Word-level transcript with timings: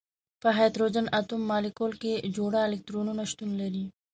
په 0.41 0.49
هایدروجن 0.57 1.05
اتوم 1.19 1.41
مالیکول 1.51 1.93
کې 2.01 2.13
جوړه 2.35 2.59
الکترونونه 2.67 3.23
شتون 3.31 3.51
لري. 3.61 3.85